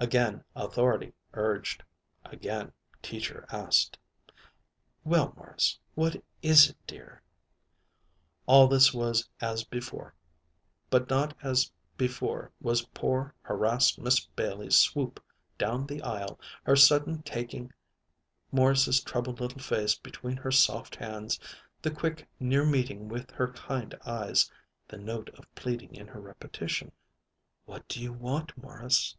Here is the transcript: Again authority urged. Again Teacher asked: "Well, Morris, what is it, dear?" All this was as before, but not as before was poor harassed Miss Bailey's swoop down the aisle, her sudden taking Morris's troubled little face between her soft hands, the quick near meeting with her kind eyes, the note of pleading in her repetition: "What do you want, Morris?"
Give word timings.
Again 0.00 0.44
authority 0.54 1.12
urged. 1.34 1.82
Again 2.24 2.72
Teacher 3.02 3.44
asked: 3.50 3.98
"Well, 5.02 5.34
Morris, 5.36 5.76
what 5.96 6.22
is 6.40 6.70
it, 6.70 6.76
dear?" 6.86 7.20
All 8.46 8.68
this 8.68 8.94
was 8.94 9.28
as 9.40 9.64
before, 9.64 10.14
but 10.88 11.10
not 11.10 11.36
as 11.42 11.72
before 11.96 12.52
was 12.60 12.86
poor 12.94 13.34
harassed 13.42 13.98
Miss 13.98 14.24
Bailey's 14.24 14.78
swoop 14.78 15.18
down 15.58 15.84
the 15.84 16.00
aisle, 16.02 16.38
her 16.62 16.76
sudden 16.76 17.24
taking 17.24 17.72
Morris's 18.52 19.02
troubled 19.02 19.40
little 19.40 19.58
face 19.60 19.96
between 19.96 20.36
her 20.36 20.52
soft 20.52 20.94
hands, 20.94 21.40
the 21.82 21.90
quick 21.90 22.28
near 22.38 22.64
meeting 22.64 23.08
with 23.08 23.32
her 23.32 23.50
kind 23.52 23.98
eyes, 24.06 24.48
the 24.86 24.96
note 24.96 25.28
of 25.30 25.52
pleading 25.56 25.92
in 25.96 26.06
her 26.06 26.20
repetition: 26.20 26.92
"What 27.64 27.88
do 27.88 28.00
you 28.00 28.12
want, 28.12 28.56
Morris?" 28.56 29.16